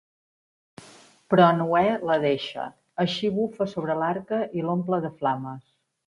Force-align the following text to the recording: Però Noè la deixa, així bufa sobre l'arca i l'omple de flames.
Però 1.33 1.49
Noè 1.57 1.83
la 2.09 2.15
deixa, 2.23 2.65
així 3.03 3.29
bufa 3.35 3.67
sobre 3.73 3.97
l'arca 4.05 4.39
i 4.61 4.65
l'omple 4.69 4.99
de 5.05 5.13
flames. 5.21 5.61